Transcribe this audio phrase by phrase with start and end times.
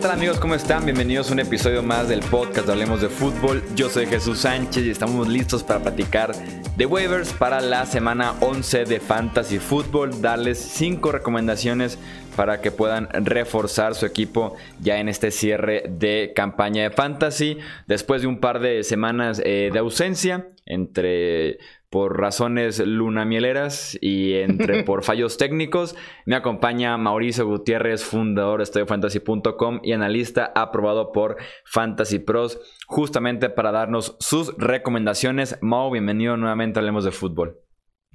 [0.00, 0.40] tal amigos?
[0.40, 0.86] ¿Cómo están?
[0.86, 3.62] Bienvenidos a un episodio más del podcast de Hablemos de Fútbol.
[3.74, 6.32] Yo soy Jesús Sánchez y estamos listos para platicar
[6.76, 10.22] de waivers para la semana 11 de Fantasy Football.
[10.22, 11.98] Darles 5 recomendaciones
[12.34, 17.58] para que puedan reforzar su equipo ya en este cierre de campaña de Fantasy.
[17.86, 21.58] Después de un par de semanas eh, de ausencia entre
[21.90, 25.96] por razones lunamieleras y entre por fallos técnicos.
[26.24, 33.72] Me acompaña Mauricio Gutiérrez, fundador de StudioFantasy.com y analista aprobado por Fantasy Pros, justamente para
[33.72, 35.58] darnos sus recomendaciones.
[35.60, 37.58] Mau, bienvenido nuevamente a Hablemos de Fútbol.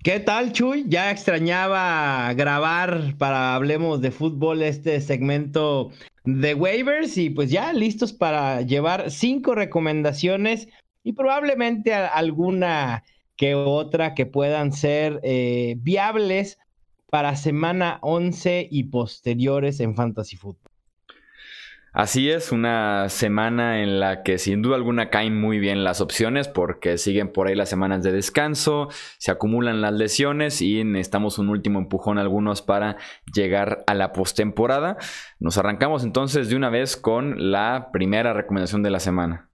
[0.03, 0.85] ¿Qué tal, Chuy?
[0.87, 5.89] Ya extrañaba grabar para Hablemos de Fútbol este segmento
[6.23, 10.67] de waivers y pues ya listos para llevar cinco recomendaciones
[11.05, 13.03] y probablemente alguna
[13.37, 16.57] que otra que puedan ser eh, viables
[17.11, 20.71] para semana 11 y posteriores en Fantasy Football.
[21.93, 26.47] Así es, una semana en la que sin duda alguna caen muy bien las opciones
[26.49, 31.49] porque siguen por ahí las semanas de descanso, se acumulan las lesiones y necesitamos un
[31.49, 32.97] último empujón algunos para
[33.33, 34.97] llegar a la postemporada.
[35.39, 39.51] Nos arrancamos entonces de una vez con la primera recomendación de la semana.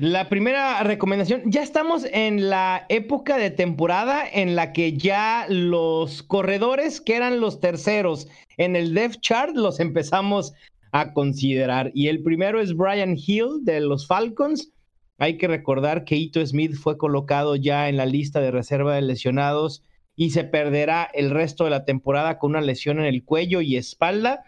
[0.00, 6.22] La primera recomendación, ya estamos en la época de temporada en la que ya los
[6.22, 8.26] corredores que eran los terceros
[8.56, 10.54] en el depth chart los empezamos
[10.92, 11.90] a considerar.
[11.92, 14.72] Y el primero es Brian Hill de los Falcons.
[15.18, 19.02] Hay que recordar que Ito Smith fue colocado ya en la lista de reserva de
[19.02, 19.82] lesionados
[20.16, 23.76] y se perderá el resto de la temporada con una lesión en el cuello y
[23.76, 24.44] espalda.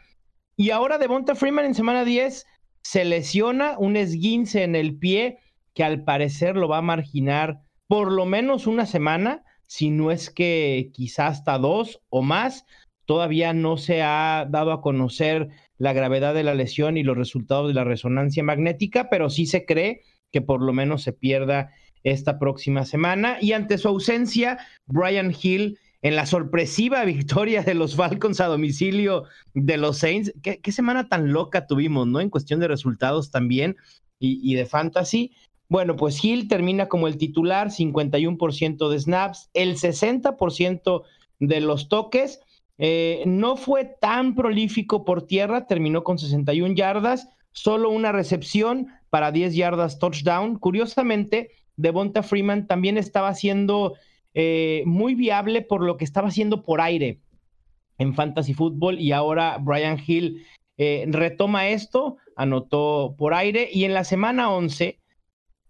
[0.57, 2.47] Y ahora Devonta Freeman en semana 10
[2.83, 5.39] se lesiona un esguince en el pie
[5.75, 10.31] que al parecer lo va a marginar por lo menos una semana, si no es
[10.31, 12.67] que quizás hasta dos o más.
[13.05, 17.69] Todavía no se ha dado a conocer la gravedad de la lesión y los resultados
[17.69, 21.71] de la resonancia magnética, pero sí se cree que por lo menos se pierda
[22.05, 23.39] esta próxima semana.
[23.41, 29.25] Y ante su ausencia, Brian Hill en la sorpresiva victoria de los Falcons a domicilio
[29.55, 30.33] de los Saints.
[30.43, 32.21] ¿Qué, semana tan loca tuvimos, ¿no?
[32.21, 33.77] En cuestión de resultados también
[34.19, 35.33] y, y de fantasy.
[35.69, 41.03] Bueno, pues Hill termina como el titular, 51% de snaps, el 60%
[41.39, 42.41] de los toques.
[42.77, 49.33] Eh, no fue tan prolífico por tierra, terminó con 61 yardas, solo una recepción para
[49.33, 50.59] 10 yardas touchdown.
[50.59, 53.95] Curiosamente, Devonta Freeman también estaba siendo
[54.35, 57.21] eh, muy viable por lo que estaba haciendo por aire
[57.99, 60.45] en fantasy fútbol y ahora Brian Hill
[60.79, 64.99] eh, retoma esto, anotó por aire y en la semana 11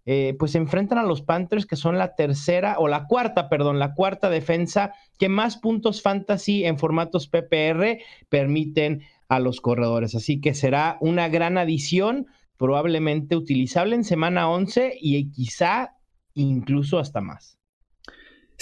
[0.05, 3.95] eh, pues enfrentan a los Panthers, que son la tercera, o la cuarta, perdón, la
[3.95, 7.99] cuarta defensa que más puntos fantasy en formatos PPR
[8.29, 10.15] permiten a los corredores.
[10.17, 15.97] Así que será una gran adición, probablemente utilizable en semana 11 y quizá
[16.35, 17.62] incluso hasta más.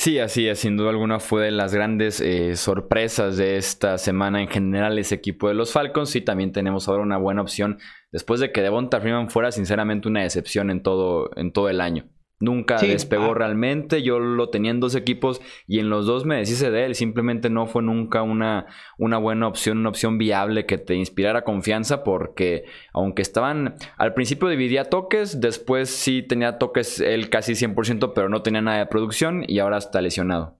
[0.01, 4.41] Sí, así es, sin duda alguna fue de las grandes eh, sorpresas de esta semana
[4.41, 7.79] en general ese equipo de los Falcons y también tenemos ahora una buena opción
[8.11, 12.09] después de que Devonta Freeman fuera sinceramente una decepción en todo, en todo el año.
[12.41, 13.35] Nunca despegó ah.
[13.35, 14.03] realmente.
[14.03, 16.95] Yo lo tenía en dos equipos y en los dos me deshice de él.
[16.95, 22.03] Simplemente no fue nunca una, una buena opción, una opción viable que te inspirara confianza
[22.03, 22.65] porque
[22.95, 28.41] aunque estaban al principio dividía toques, después sí tenía toques él casi 100%, pero no
[28.41, 30.59] tenía nada de producción y ahora está lesionado.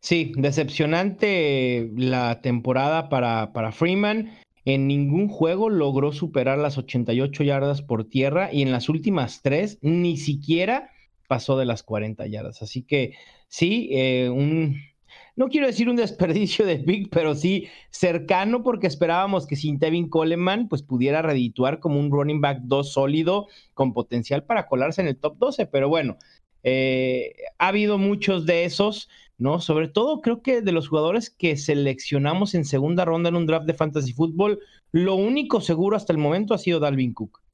[0.00, 4.32] Sí, decepcionante la temporada para, para Freeman.
[4.66, 9.78] En ningún juego logró superar las 88 yardas por tierra y en las últimas tres
[9.80, 10.90] ni siquiera
[11.26, 12.62] pasó de las 40 yardas.
[12.62, 13.14] Así que
[13.48, 14.76] sí, eh, un,
[15.36, 20.08] no quiero decir un desperdicio de Big, pero sí cercano porque esperábamos que sin Tevin
[20.08, 25.08] Coleman pues pudiera redituar como un running back 2 sólido con potencial para colarse en
[25.08, 26.16] el top 12, pero bueno,
[26.62, 29.08] eh, ha habido muchos de esos,
[29.38, 29.60] ¿no?
[29.60, 33.66] Sobre todo creo que de los jugadores que seleccionamos en segunda ronda en un draft
[33.66, 37.45] de fantasy fútbol, lo único seguro hasta el momento ha sido Dalvin Cook.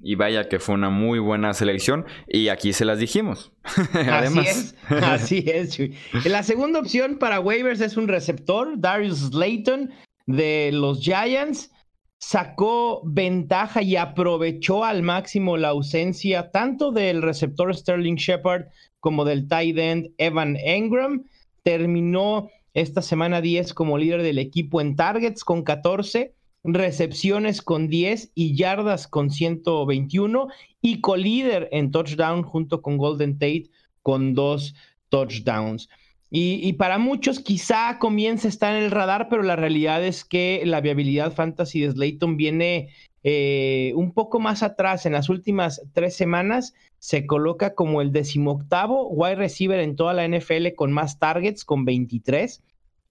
[0.00, 2.06] Y vaya que fue una muy buena selección.
[2.26, 3.52] Y aquí se las dijimos.
[3.92, 4.74] Además.
[4.88, 5.70] Así es.
[5.70, 5.90] Así
[6.22, 6.26] es.
[6.26, 9.90] La segunda opción para waivers es un receptor, Darius Slayton
[10.26, 11.72] de los Giants.
[12.20, 18.66] Sacó ventaja y aprovechó al máximo la ausencia tanto del receptor Sterling Shepard
[18.98, 21.24] como del tight end Evan Engram.
[21.62, 26.34] Terminó esta semana 10 como líder del equipo en targets con 14
[26.74, 30.48] recepciones con 10 y yardas con 121
[30.80, 33.70] y colíder en touchdown junto con Golden Tate
[34.02, 34.74] con dos
[35.08, 35.88] touchdowns.
[36.30, 40.60] Y, para muchos quizá comience a estar en el radar, pero la realidad es que
[40.66, 42.90] la viabilidad fantasy de Slayton viene
[43.22, 45.06] eh, un poco más atrás.
[45.06, 50.28] En las últimas tres semanas se coloca como el decimoctavo wide receiver en toda la
[50.28, 52.62] NFL con más targets, con 23,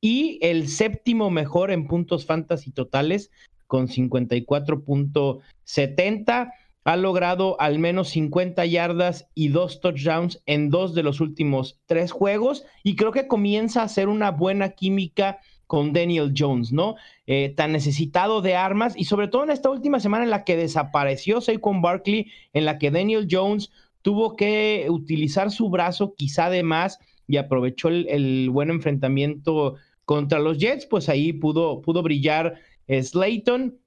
[0.07, 3.29] y el séptimo mejor en puntos fantasy totales
[3.67, 6.53] con 54.70
[6.85, 12.13] ha logrado al menos 50 yardas y dos touchdowns en dos de los últimos tres
[12.13, 16.95] juegos y creo que comienza a hacer una buena química con Daniel Jones, ¿no?
[17.25, 20.55] Eh, tan necesitado de armas y sobre todo en esta última semana en la que
[20.55, 23.71] desapareció Saquon Barkley, en la que Daniel Jones
[24.03, 29.75] tuvo que utilizar su brazo quizá de más y aprovechó el, buen enfrentamiento
[30.07, 33.77] contra los Jets, pues ahí pudo, pudo brillar Slayton.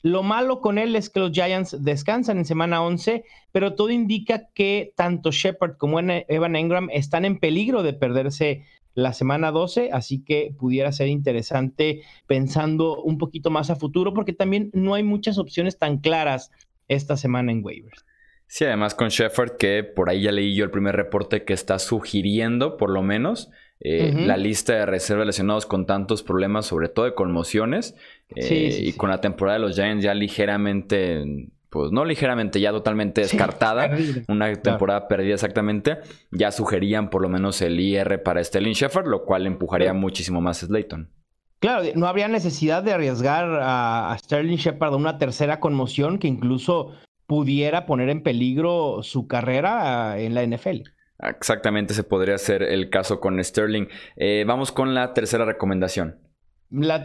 [0.00, 3.22] Lo malo con él es que los Giants descansan en semana 11,
[3.52, 9.12] pero todo indica que tanto Shepard como Evan Engram están en peligro de perderse la
[9.12, 14.70] semana 12, así que pudiera ser interesante pensando un poquito más a futuro, porque también
[14.72, 16.50] no hay muchas opciones tan claras
[16.88, 18.06] esta semana en waivers.
[18.46, 21.78] Sí, además con Shepard, que por ahí ya leí yo el primer reporte que está
[21.78, 23.50] sugiriendo, por lo menos,
[23.80, 27.94] eh, la lista de reservas lesionados con tantos problemas, sobre todo de conmociones,
[28.34, 33.20] eh, y con la temporada de los Giants ya ligeramente, pues no ligeramente, ya totalmente
[33.20, 33.90] descartada,
[34.28, 35.98] una temporada perdida exactamente,
[36.30, 40.62] ya sugerían por lo menos el IR para Sterling Shepard, lo cual empujaría muchísimo más
[40.62, 41.10] a Slayton.
[41.58, 46.92] Claro, no habría necesidad de arriesgar a, Sterling Shepard a una tercera conmoción que incluso
[47.26, 50.82] pudiera poner en peligro su carrera ah, en la NFL.
[51.18, 53.86] Exactamente, ese podría ser el caso con Sterling.
[54.16, 56.18] Eh, vamos con la tercera recomendación.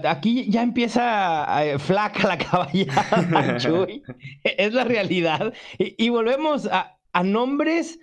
[0.06, 4.04] aquí ya empieza eh, flaca la caballada, Chuy.
[4.44, 5.54] es la realidad.
[5.78, 8.00] Y, volvemos a, nombres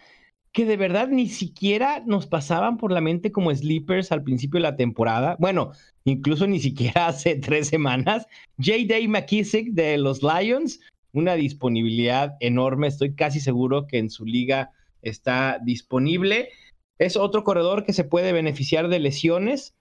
[0.53, 4.63] que de verdad ni siquiera nos pasaban por la mente como sleepers al principio de
[4.63, 5.37] la temporada.
[5.39, 5.73] Bueno,
[6.05, 8.27] incluso ni siquiera hace tres semanas.
[8.57, 9.09] J.D.
[9.09, 10.81] McKissick de los Lions,
[11.13, 12.87] una disponibilidad enorme.
[12.87, 14.73] Estoy casi seguro que en su liga
[15.03, 16.51] está disponible.
[16.99, 19.75] Es otro corredor que se puede beneficiar de lesiones.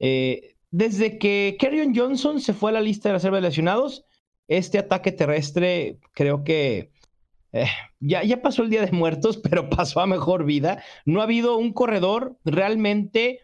[0.00, 4.04] Eh, desde que Kerryon Johnson se fue a la lista de reserva de lesionados,
[4.48, 6.90] este ataque terrestre creo que
[7.52, 7.66] eh,
[8.00, 10.82] ya, ya pasó el Día de Muertos, pero pasó a mejor vida.
[11.04, 13.38] No ha habido un corredor realmente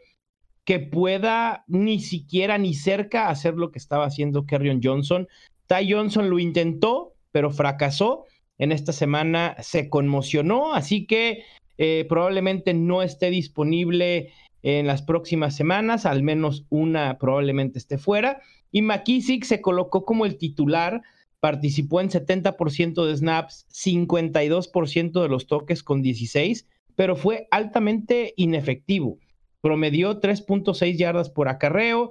[0.65, 5.29] que pueda ni siquiera ni cerca hacer lo que estaba haciendo Kerryon Johnson.
[5.67, 8.25] Ty Johnson lo intentó, pero fracasó
[8.61, 11.45] en esta semana se conmocionó, así que
[11.79, 18.43] eh, probablemente no esté disponible en las próximas semanas, al menos una probablemente esté fuera.
[18.71, 21.01] Y McKissick se colocó como el titular,
[21.41, 29.19] participó en 70% de snaps, 52% de los toques con 16, pero fue altamente inefectivo.
[29.63, 32.11] Promedió 3.6 yardas por acarreo,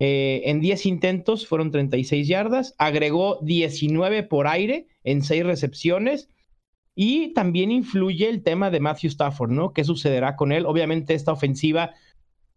[0.00, 6.28] eh, en 10 intentos fueron 36 yardas, agregó 19 por aire en 6 recepciones
[6.94, 9.72] y también influye el tema de Matthew Stafford, ¿no?
[9.72, 10.66] ¿Qué sucederá con él?
[10.66, 11.94] Obviamente esta ofensiva,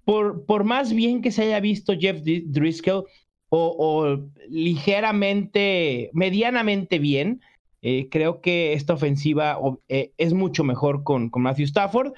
[0.06, 3.06] por, por más bien que se haya visto Jeff Driscoll
[3.50, 4.18] o,
[4.48, 7.42] ligeramente, medianamente bien,
[7.82, 9.60] eh, creo que esta ofensiva
[9.90, 12.14] eh, es mucho mejor con, con, Matthew Stafford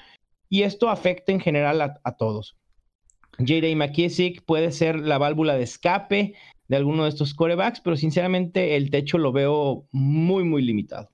[0.47, 2.55] y esto afecta en general a todos.
[3.39, 3.75] J.D.
[3.75, 6.35] McKissick puede ser la válvula de escape
[6.67, 11.12] de alguno de estos corebacks, pero sinceramente el techo lo veo muy, muy limitado.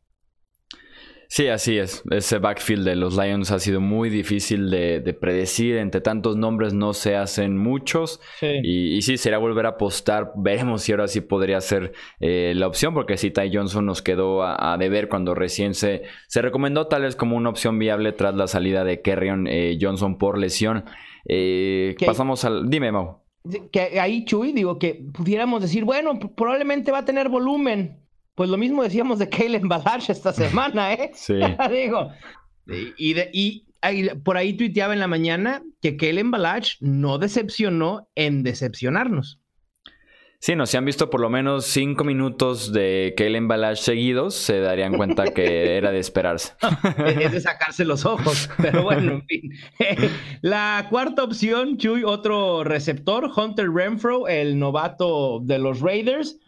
[1.32, 2.02] Sí, así es.
[2.10, 5.78] Ese backfield de los Lions ha sido muy difícil de, predecir.
[5.78, 8.20] Entre tantos nombres no se hacen muchos.
[8.42, 10.32] Y, sí, sería volver a apostar.
[10.36, 14.42] Veremos si ahora sí podría ser eh, la opción, porque si Ty Johnson nos quedó
[14.44, 18.48] a, deber cuando recién se, se recomendó tal vez como una opción viable tras la
[18.48, 20.86] salida de Kerrion eh, Johnson por lesión.
[21.28, 22.72] Eh, pasamos al.
[22.72, 23.22] Dime, Mau.
[23.72, 28.09] Que ahí, Chuy, digo que pudiéramos decir, bueno, probablemente va a tener volumen.
[28.40, 31.12] Pues lo mismo decíamos de Kalen Balash esta semana, ¿eh?
[31.14, 31.34] Sí.
[31.70, 32.10] digo.
[32.98, 33.66] Y, y,
[34.24, 39.42] por ahí tuiteaba en la mañana que Kalen Balash no decepcionó en decepcionarnos.
[40.40, 44.62] Sí, no, si han visto por lo menos cinco minutos de Kellen Balash seguidos, se
[44.62, 46.54] darían cuenta que era de esperarse.
[47.18, 49.52] es de sacarse los ojos, pero bueno, en fin.
[50.40, 56.40] La cuarta opción, Chuy, otro receptor, Hunter Renfro, el novato de los Raiders.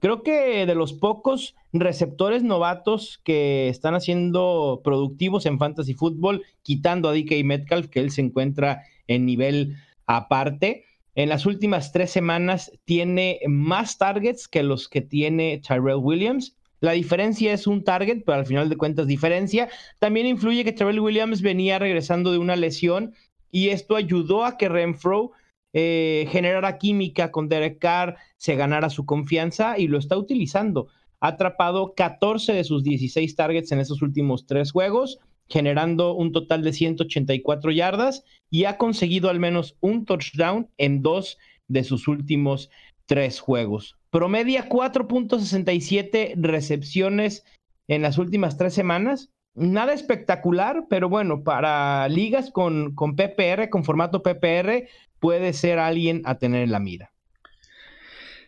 [0.00, 7.08] Creo que de los pocos receptores novatos que están haciendo productivos en fantasy fútbol, quitando
[7.08, 9.76] a DK Metcalf, que él se encuentra en nivel
[10.06, 10.84] aparte.
[11.14, 16.56] En las últimas tres semanas tiene más targets que los que tiene Tyrell Williams.
[16.80, 19.70] La diferencia es un target, pero al final de cuentas diferencia.
[19.98, 23.14] También influye que Tyrell Williams venía regresando de una lesión
[23.50, 25.32] y esto ayudó a que Renfro
[25.78, 30.86] eh, generara química con Derek Carr, se ganara su confianza y lo está utilizando.
[31.20, 35.18] Ha atrapado 14 de sus 16 targets en esos últimos tres juegos,
[35.50, 41.36] generando un total de 184 yardas y ha conseguido al menos un touchdown en dos
[41.68, 42.70] de sus últimos
[43.04, 43.98] tres juegos.
[44.08, 47.44] Promedia 4.67 recepciones
[47.86, 49.30] en las últimas tres semanas.
[49.56, 56.22] Nada espectacular, pero bueno, para ligas con, con PPR, con formato PPR, puede ser alguien
[56.26, 57.12] a tener en la mira.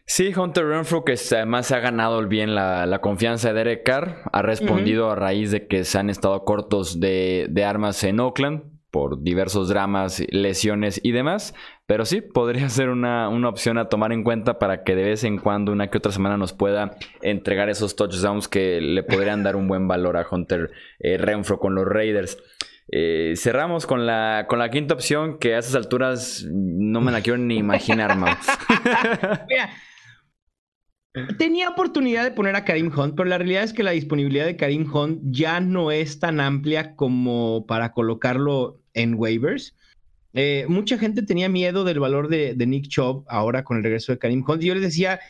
[0.04, 4.42] Sí, Hunter Renfro, que además se ha ganado bien la, confianza de Derek Carr, ha
[4.42, 8.77] respondido a raíz de que se han estado cortos de, de armas en Oakland
[9.20, 11.54] diversos dramas, lesiones y demás.
[11.86, 15.38] Pero sí, podría ser una, opción a tomar en cuenta para que de vez en
[15.38, 19.68] cuando, una que otra semana, nos pueda entregar esos touchdowns que le podrían dar un
[19.68, 22.38] buen valor a Hunter eh, Renfro con los Raiders.
[22.90, 27.20] Eh, cerramos con la, con la quinta opción que a esas alturas no me la
[27.20, 28.38] quiero ni imaginar, más.
[31.38, 34.56] Tenía oportunidad de poner a Karim Hunt, pero la realidad es que la disponibilidad de
[34.56, 39.74] Karim Hunt ya no es tan amplia como para colocarlo en waivers.
[40.34, 44.18] Eh, mucha gente tenía miedo del valor de, Nick Chubb ahora con el regreso de
[44.18, 44.62] Karim Hunt.
[44.62, 45.20] Y yo les decía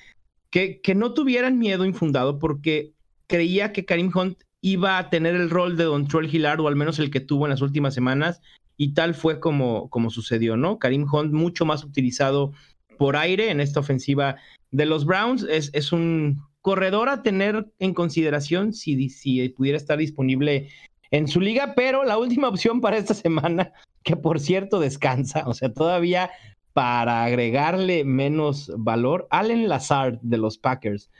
[0.50, 2.92] que, que no tuvieran miedo infundado porque
[3.26, 6.76] creía que Karim Hunt iba a tener el rol de Don Troll Hillard, o al
[6.76, 8.40] menos el que tuvo en las últimas semanas,
[8.76, 10.78] y tal fue como, como sucedió, ¿no?
[10.78, 12.52] Karim Hunt mucho más utilizado
[12.96, 14.36] por aire en esta ofensiva
[14.70, 15.44] de los Browns.
[15.48, 20.68] Es, es un corredor a tener en consideración si, si pudiera estar disponible
[21.10, 23.72] en su liga, pero la última opción para esta semana,
[24.02, 26.30] que por cierto descansa, o sea, todavía
[26.72, 31.10] para agregarle menos valor, Allen Lazard de los Packers.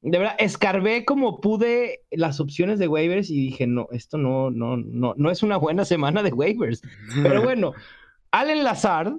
[0.00, 4.76] De verdad, escarbé como pude las opciones de waivers y dije, no, esto no, no,
[4.76, 6.80] no, no es una buena semana de waivers.
[7.22, 7.72] Pero bueno,
[8.30, 9.14] Allen Lazard,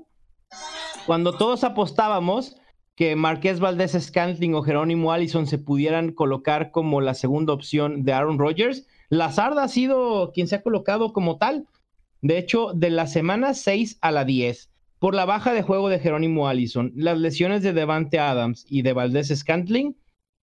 [1.06, 2.56] cuando todos apostábamos,
[2.98, 8.12] que Marqués Valdés Scantling o Jerónimo Allison se pudieran colocar como la segunda opción de
[8.12, 8.88] Aaron Rodgers.
[9.10, 11.68] Lazard ha sido quien se ha colocado como tal.
[12.24, 16.00] De hecho, de la semana 6 a la 10, por la baja de juego de
[16.00, 19.96] Jerónimo Allison, las lesiones de Devante Adams y de Valdés Scantling,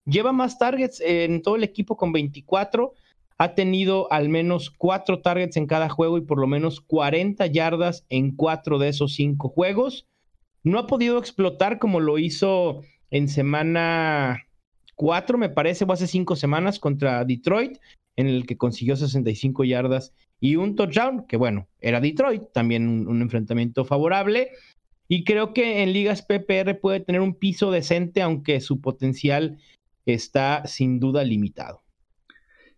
[0.05, 2.93] lleva más targets en todo el equipo con 24.
[3.39, 8.05] Ha tenido al menos 4 targets en cada juego y por lo menos 40 yardas
[8.09, 10.05] en 4 de esos 5 juegos.
[10.63, 14.47] No ha podido explotar como lo hizo en semana
[14.95, 17.77] 4, me parece, o hace 5 semanas contra Detroit,
[18.15, 23.21] en el que consiguió 65 yardas y un touchdown, que bueno, era Detroit, también un,
[23.21, 24.51] enfrentamiento favorable.
[25.07, 29.57] Y creo que en ligas PPR puede tener un piso decente, aunque su potencial
[30.05, 31.82] está sin duda limitado.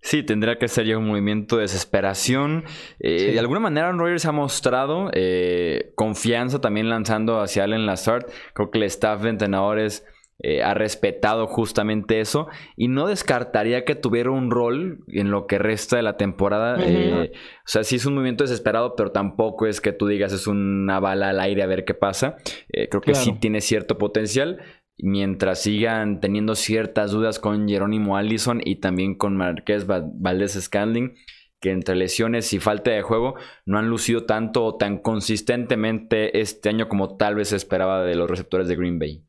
[0.06, 2.64] Sí, tendría que ser ya un movimiento de desesperación.
[3.00, 8.28] Eh, de alguna manera, Aaron Rodgers ha mostrado eh, confianza también lanzando hacia Allen Lazard.
[8.54, 10.06] Creo que el staff de entrenadores
[10.38, 12.48] eh, ha respetado justamente eso
[12.78, 16.76] y no descartaría que tuviera un rol en lo que resta de la temporada.
[16.76, 17.28] o
[17.66, 21.30] sea, sí es un movimiento desesperado, pero tampoco es que tú digas es una bala
[21.30, 22.38] al aire a ver qué pasa.
[22.70, 24.60] creo que sí tiene cierto potencial
[24.98, 31.16] mientras sigan teniendo ciertas dudas con Jerónimo Allison y también con Marqués Valdés Scandling,
[31.60, 33.36] que entre lesiones y falta de juego
[33.66, 38.16] no han lucido tanto o tan consistentemente este año como tal vez se esperaba de
[38.16, 39.24] los receptores de Green Bay.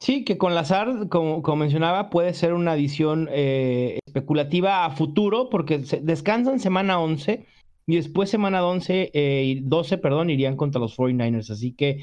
[0.00, 5.78] Sí, que con Lazard, como, mencionaba, puede ser una adición eh, especulativa a futuro, porque
[6.02, 7.46] descansan semana 11
[7.86, 11.50] y después semana 11 y 12, perdón, irían contra los 49ers.
[11.50, 12.00] Así que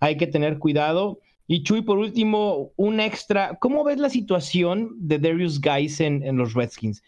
[0.00, 1.20] hay que tener cuidado.
[1.46, 3.58] Y Chuy, por último, un extra.
[3.60, 7.02] ¿Cómo ves la situación de Darius Guys en, los Redskins?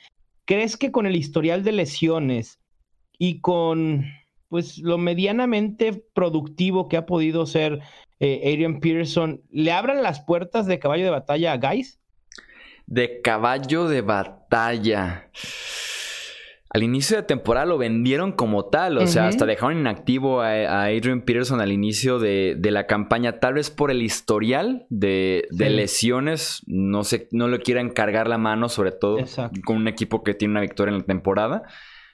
[0.44, 2.60] ¿Crees que con el historial de lesiones
[3.18, 4.04] y con
[4.48, 7.80] pues lo medianamente productivo que ha podido ser
[8.20, 11.98] eh, Adrian Peterson, ¿le abran las puertas de caballo de batalla a Guys?
[12.86, 15.30] De caballo de batalla
[16.68, 21.22] al inicio de temporada lo vendieron como tal, o sea, hasta dejaron inactivo a, Adrian
[21.22, 27.28] Peterson al inicio de, la campaña, tal vez por el historial de, lesiones, no sé,
[27.30, 29.18] no le quieran cargar la mano, sobre todo
[29.64, 31.62] con un equipo que tiene una victoria en la temporada.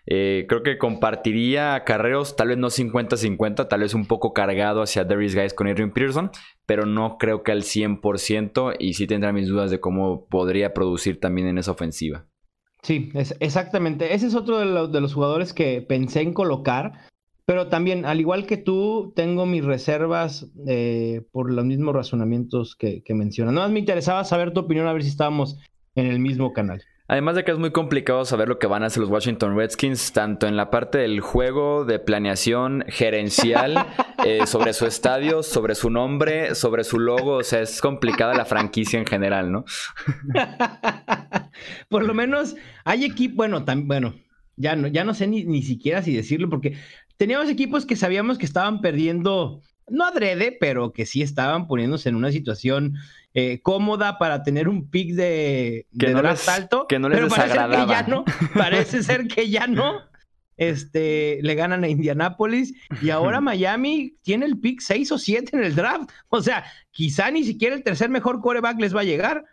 [0.05, 5.05] Eh, creo que compartiría carreros, tal vez no 50-50, tal vez un poco cargado hacia
[5.05, 6.31] Darius Guys con Adrian Peterson,
[6.67, 11.21] pero no creo que al 100% y sí tendrá mis dudas de cómo podría producir
[11.21, 12.27] también en esa ofensiva.
[12.83, 14.15] Sí, es, exactamente.
[14.15, 16.93] Ese es otro de, los jugadores que pensé en colocar,
[17.45, 23.03] pero también, al igual que tú, tengo mis reservas eh, por los mismos razonamientos que,
[23.03, 23.55] que mencionas.
[23.55, 25.59] No, me interesaba saber tu opinión, a ver si estábamos
[25.95, 26.83] en el mismo canal.
[27.13, 30.15] Además de que es muy complicado saber lo que van a hacer los Washington Redskins,
[30.15, 33.87] tanto en la parte del juego, de planeación gerencial,
[34.25, 37.35] eh, sobre su estadio, sobre su nombre, sobre su logo.
[37.35, 39.67] O sea, es complicada la franquicia en general, ¿no?
[41.91, 44.15] Por lo menos hay equipo, bueno, también, bueno,
[44.57, 46.79] ya no, ya no sé ni, ni siquiera si decirlo, porque
[47.19, 49.61] teníamos equipos que sabíamos que estaban perdiendo,
[49.93, 52.95] no adrede, pero que sí estaban poniéndose en una situación
[53.35, 56.87] eh, cómoda para tener un pick de, Que de no draft les- alto.
[56.89, 60.01] que no les pero parece que ya no, parece ser que ya no.
[60.59, 65.65] Este, le ganan a Indianapolis y ahora Miami tiene el pick 6 o 7 en
[65.65, 66.11] el draft.
[66.29, 69.45] O sea, quizá ni siquiera el tercer mejor quarterback les va a llegar.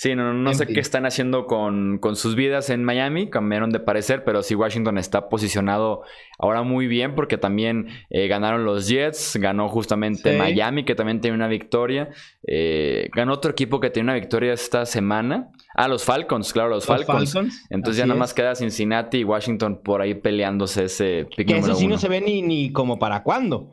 [0.00, 0.74] Sí, no, no En sé fin.
[0.76, 4.96] qué están haciendo con, con sus vidas en Miami, cambiaron de parecer, pero sí Washington
[4.96, 6.00] está posicionado
[6.38, 10.38] ahora muy bien porque también eh, ganaron los Jets, ganó justamente Sí.
[10.38, 12.08] Miami que también tiene una victoria,
[12.46, 16.88] eh, ganó otro equipo que tiene una victoria esta semana, ah, los Falcons, claro, los,
[16.88, 17.34] Los Falcons.
[17.34, 21.58] Falcons, Entonces ya nada más queda Cincinnati y Washington por ahí peleándose ese pick Que
[21.58, 21.96] eso sí uno.
[21.96, 23.70] no se ve ni, ni como para cuándo.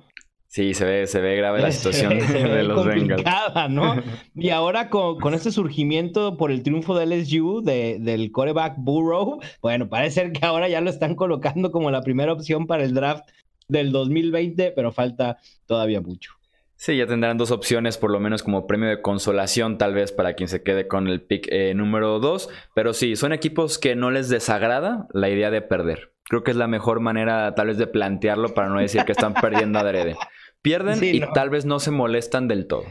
[0.57, 3.23] Sí, se ve, se ve grave la Se situación ve- se de ve los Bengals.
[3.69, 3.95] ¿no?
[4.35, 9.39] Y ahora con, con este surgimiento por el triunfo de LSU, de, del coreback Burrow,
[9.61, 12.95] bueno, parece ser que ahora ya lo están colocando como la primera opción para el
[12.95, 13.29] draft
[13.67, 15.37] del 2020, pero falta
[15.67, 16.31] todavía mucho.
[16.75, 20.33] Sí, ya tendrán dos opciones, por lo menos como premio de consolación, tal vez para
[20.33, 22.49] quien se quede con el pick eh, número 2.
[22.73, 26.13] Pero sí, son equipos que no les desagrada la idea de perder.
[26.23, 29.35] Creo que es la mejor manera, tal vez, de plantearlo para no decir que están
[29.35, 30.15] perdiendo adrede.
[30.61, 31.31] Pierden Sí, y no.
[31.33, 32.85] tal vez no se molestan del todo.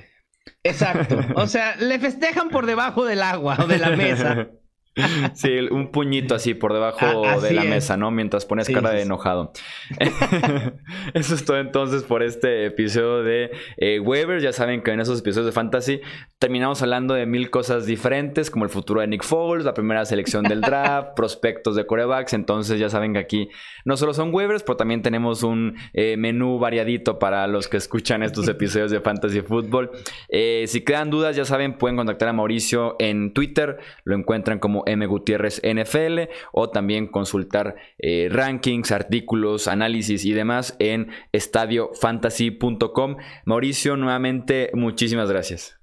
[0.62, 1.18] Exacto.
[1.34, 4.48] O sea, le festejan por debajo del agua o de la mesa.
[5.34, 7.68] Sí, un puñito así por debajo Ah, de la es.
[7.68, 8.10] mesa, ¿no?
[8.10, 9.52] Mientras pones Sí, cara de enojado.
[11.14, 14.42] Eso es todo entonces por este episodio de eh, waivers.
[14.42, 16.00] Ya saben que en esos episodios de Fantasy
[16.38, 20.44] terminamos hablando de mil cosas diferentes, como el futuro de Nick Foles, la primera selección
[20.44, 22.32] del draft, prospectos de corebacks.
[22.32, 23.48] Entonces ya saben que aquí
[23.84, 28.22] no solo son waivers, pero también tenemos un eh, menú variadito para los que escuchan
[28.22, 29.90] estos episodios de Fantasy Football.
[30.28, 34.84] Eh, si quedan dudas, ya saben, pueden contactar a Mauricio en Twitter, lo encuentran como
[34.86, 43.16] M Gutiérrez NFL o también consultar eh, rankings, artículos, análisis y demás en estadiofantasy.com.
[43.44, 45.78] Mauricio, nuevamente, muchísimas gracias.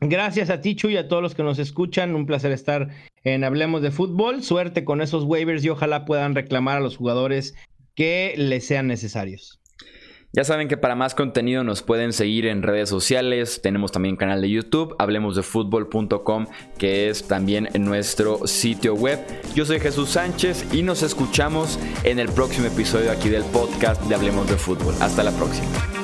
[0.00, 2.14] Gracias a ti, Chuy, y a todos los que nos escuchan.
[2.14, 2.88] Un placer estar
[3.22, 4.42] en Hablemos de Fútbol.
[4.42, 7.54] Suerte con esos waivers y ojalá puedan reclamar a los jugadores
[7.94, 9.60] que les sean necesarios.
[10.34, 13.60] Ya saben que para más contenido nos pueden seguir en redes sociales.
[13.62, 19.20] Tenemos también canal de YouTube, hablemosdefutbol.com, que es también nuestro sitio web.
[19.54, 24.16] Yo soy Jesús Sánchez y nos escuchamos en el próximo episodio aquí del podcast de
[24.16, 24.96] Hablemos de Fútbol.
[25.00, 26.03] Hasta la próxima.